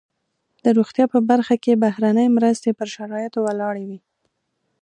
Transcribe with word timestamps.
د 0.63 0.65
روغتیا 0.77 1.05
په 1.13 1.19
برخه 1.29 1.55
کې 1.63 1.79
بهرنۍ 1.83 2.27
مرستې 2.37 2.71
پر 2.77 2.87
شرایطو 2.95 3.39
ولاړې 3.47 3.83
وي. 3.89 3.99